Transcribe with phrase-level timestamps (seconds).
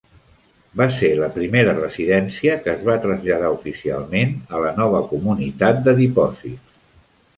[0.79, 5.95] Va ser la primera residència que es va traslladar oficialment a la nova comunitat de
[6.05, 6.83] dipòsits.